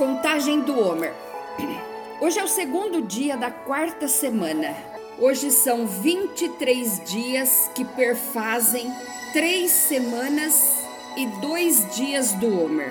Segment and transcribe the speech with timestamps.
[0.00, 1.12] Contagem do Homer.
[2.22, 4.74] Hoje é o segundo dia da quarta semana.
[5.18, 8.90] Hoje são 23 dias que perfazem
[9.34, 10.86] três semanas
[11.18, 12.90] e dois dias do Homer.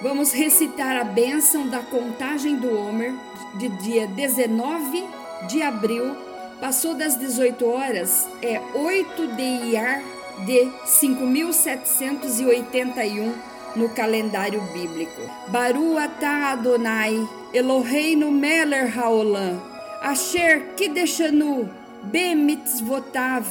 [0.00, 3.12] Vamos recitar a bênção da contagem do Homer
[3.56, 5.04] de dia 19
[5.46, 6.16] de abril.
[6.58, 10.02] Passou das 18 horas, é 8 de Iar
[10.46, 15.20] de 5781 no calendário bíblico.
[15.48, 19.60] Baru atah Adonai, Eloheinu Meler Haolam,
[20.02, 21.68] Asher Kideshanu,
[22.04, 23.44] Bemitzvotav,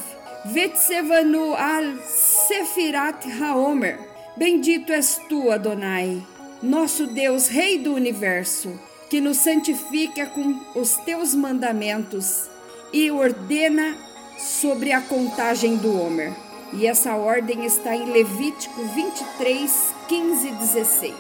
[0.46, 4.00] Vetsevanu al Sefirat Haomer.
[4.38, 6.22] Bendito és tu, Adonai,
[6.62, 8.78] nosso Deus, Rei do universo,
[9.10, 12.50] que nos santifica com os teus mandamentos
[12.92, 13.96] e ordena
[14.38, 16.45] sobre a contagem do Homer.
[16.78, 21.16] E essa ordem está em Levítico 23, 15 e 16.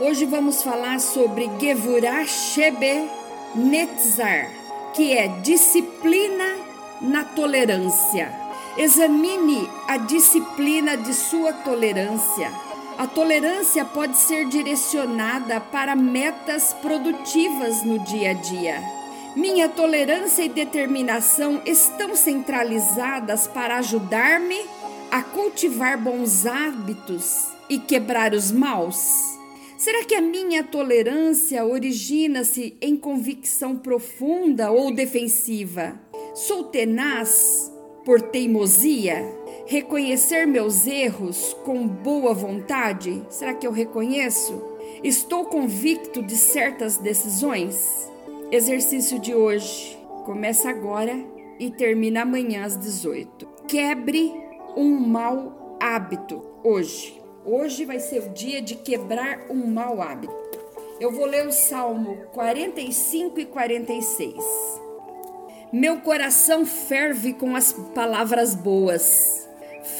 [0.00, 3.10] Hoje vamos falar sobre Gevurah Shebe
[3.54, 4.50] Netzar,
[4.94, 6.56] que é disciplina
[7.02, 8.32] na tolerância.
[8.78, 12.50] Examine a disciplina de sua tolerância.
[12.96, 18.97] A tolerância pode ser direcionada para metas produtivas no dia a dia
[19.36, 24.60] minha tolerância e determinação estão centralizadas para ajudar-me
[25.10, 29.38] a cultivar bons hábitos e quebrar os maus?
[29.76, 35.98] Será que a minha tolerância origina-se em convicção profunda ou defensiva?
[36.34, 37.72] Sou tenaz
[38.04, 39.24] por teimosia?
[39.66, 43.22] Reconhecer meus erros com boa vontade?
[43.28, 44.60] Será que eu reconheço?
[45.04, 48.08] Estou convicto de certas decisões?
[48.50, 51.14] Exercício de hoje começa agora
[51.60, 53.46] e termina amanhã às 18.
[53.68, 54.32] Quebre
[54.74, 57.20] um mau hábito hoje.
[57.44, 60.34] Hoje vai ser o dia de quebrar um mau hábito.
[60.98, 64.34] Eu vou ler o Salmo 45 e 46.
[65.70, 69.46] Meu coração ferve com as palavras boas.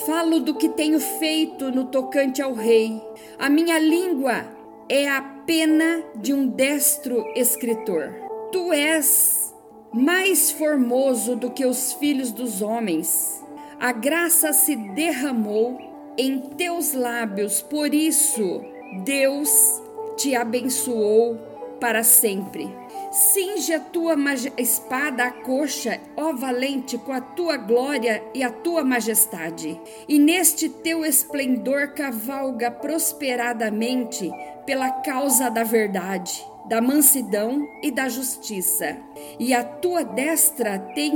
[0.07, 2.99] Falo do que tenho feito no tocante ao rei.
[3.39, 4.47] A minha língua
[4.89, 8.28] é a pena de um destro escritor.
[8.51, 9.55] Tu és
[9.93, 13.45] mais formoso do que os filhos dos homens.
[13.79, 15.79] A graça se derramou
[16.17, 18.63] em teus lábios, por isso
[19.05, 19.83] Deus
[20.17, 21.37] te abençoou
[21.79, 22.75] para sempre.
[23.13, 24.15] Cinge a tua
[24.57, 29.79] espada à coxa, ó valente, com a tua glória e a tua majestade.
[30.09, 34.31] E neste teu esplendor cavalga prosperadamente
[34.65, 38.99] pela causa da verdade da mansidão e da justiça,
[39.39, 41.11] e a tua destra te,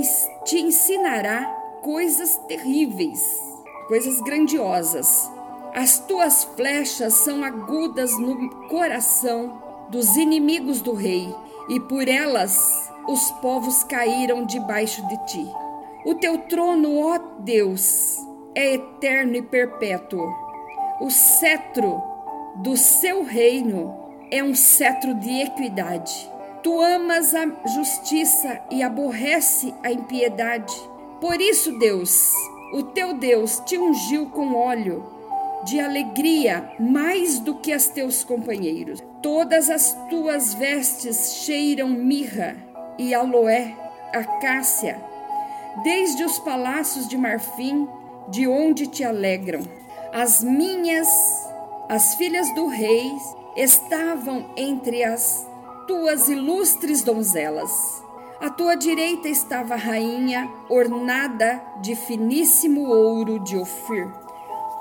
[0.44, 1.44] te ensinará
[1.82, 3.20] coisas terríveis,
[3.86, 5.30] coisas grandiosas.
[5.74, 11.34] As tuas flechas são agudas no coração dos inimigos do rei,
[11.69, 15.46] e por elas os povos caíram debaixo de ti.
[16.04, 18.16] O teu trono, ó Deus,
[18.54, 20.26] é eterno e perpétuo.
[21.00, 22.02] O cetro
[22.56, 24.01] do seu reino
[24.32, 26.32] é um cetro de equidade.
[26.62, 30.75] Tu amas a justiça e aborrece a impiedade.
[31.20, 32.32] Por isso, Deus,
[32.72, 35.04] o teu Deus, te ungiu com óleo
[35.65, 39.03] de alegria mais do que as teus companheiros.
[39.20, 42.56] Todas as tuas vestes cheiram mirra
[42.99, 43.76] e aloé,
[44.14, 44.99] acácia,
[45.84, 47.87] desde os palácios de marfim,
[48.28, 49.60] de onde te alegram.
[50.10, 51.09] As minhas,
[51.88, 53.12] as filhas do rei,
[53.56, 55.46] estavam entre as
[55.86, 58.02] tuas ilustres donzelas.
[58.40, 64.12] À tua direita estava a rainha, ornada de finíssimo ouro de Ofir.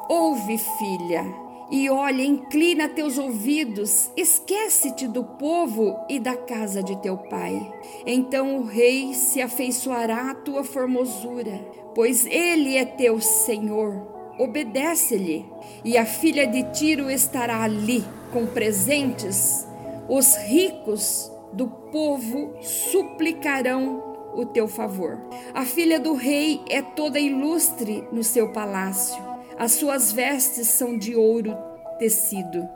[0.09, 1.23] Ouve, filha,
[1.69, 7.71] e olha, inclina teus ouvidos, esquece-te do povo e da casa de teu pai.
[8.05, 14.07] Então o rei se afeiçoará à tua formosura, pois ele é teu senhor.
[14.39, 15.45] Obedece-lhe,
[15.85, 19.67] e a filha de Tiro estará ali com presentes,
[20.07, 25.19] os ricos do povo suplicarão o teu favor.
[25.53, 29.21] A filha do rei é toda ilustre no seu palácio.
[29.57, 31.55] As suas vestes são de ouro
[31.99, 32.67] tecido.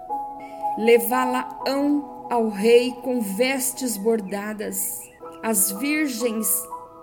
[0.77, 5.01] Levá-la-ão ao rei com vestes bordadas.
[5.41, 6.47] As virgens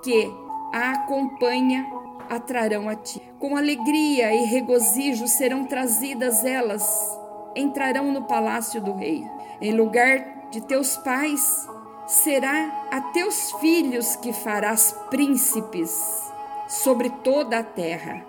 [0.05, 0.31] que
[0.73, 3.21] a acompanham atrarão a ti.
[3.39, 7.22] Com alegria e regozijo serão trazidas elas
[7.55, 9.25] entrarão no palácio do rei.
[9.61, 11.69] Em lugar de teus pais,
[12.07, 15.91] será a teus filhos que farás príncipes
[16.69, 18.25] sobre toda a terra.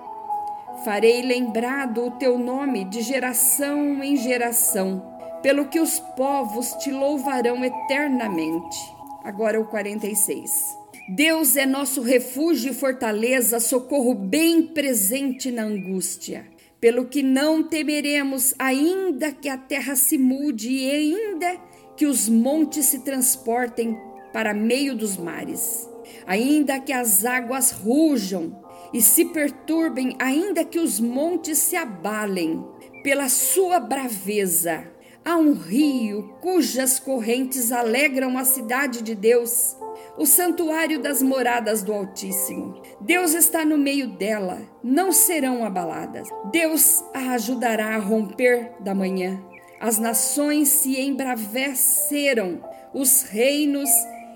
[0.84, 5.02] Farei lembrado o teu nome de geração em geração,
[5.42, 8.78] pelo que os povos te louvarão eternamente.
[9.24, 10.78] Agora o 46.
[11.10, 16.53] Deus é nosso refúgio e fortaleza, socorro bem presente na angústia.
[16.84, 21.58] Pelo que não temeremos, ainda que a terra se mude e ainda
[21.96, 23.98] que os montes se transportem
[24.34, 25.90] para meio dos mares,
[26.28, 28.62] ainda que as águas rujam
[28.94, 32.62] e se perturbem, ainda que os montes se abalem
[33.02, 34.86] pela sua braveza.
[35.24, 39.78] Há um rio cujas correntes alegram a cidade de Deus,
[40.18, 42.82] o santuário das moradas do Altíssimo.
[43.00, 46.28] Deus está no meio dela, não serão abaladas.
[46.52, 49.44] Deus a ajudará a romper da manhã.
[49.80, 52.64] As nações se embraveceram,
[52.94, 53.90] os reinos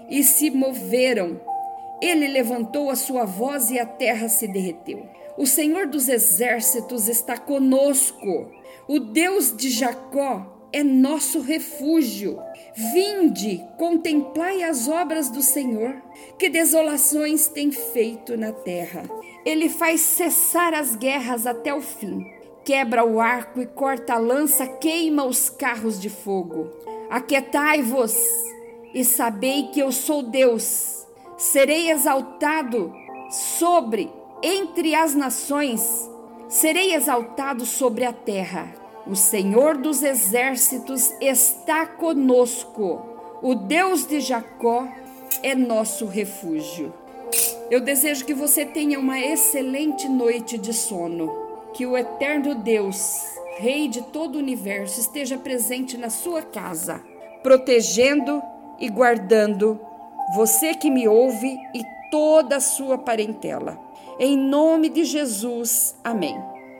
[0.09, 1.39] e se moveram
[2.01, 5.07] ele levantou a sua voz e a terra se derreteu.
[5.37, 8.51] O Senhor dos exércitos está conosco.
[8.87, 12.39] O Deus de Jacó é nosso refúgio.
[12.93, 16.01] Vinde, contemplai as obras do Senhor,
[16.37, 19.03] que desolações tem feito na terra.
[19.45, 22.25] Ele faz cessar as guerras até o fim.
[22.63, 26.69] Quebra o arco e corta a lança, queima os carros de fogo.
[27.09, 28.15] Aquietai-vos
[28.93, 30.97] e sabei que eu sou Deus
[31.37, 32.91] serei exaltado
[33.29, 34.11] sobre
[34.41, 36.09] entre as nações,
[36.49, 38.73] serei exaltado sobre a terra.
[39.09, 43.01] O Senhor dos exércitos está conosco.
[43.41, 44.85] O Deus de Jacó
[45.41, 46.93] é nosso refúgio.
[47.71, 51.31] Eu desejo que você tenha uma excelente noite de sono.
[51.73, 53.23] Que o eterno Deus,
[53.59, 57.01] Rei de todo o universo, esteja presente na sua casa,
[57.41, 58.41] protegendo
[58.77, 59.79] e guardando
[60.35, 61.81] você que me ouve e
[62.11, 63.79] toda a sua parentela.
[64.19, 66.56] Em nome de Jesus, amém.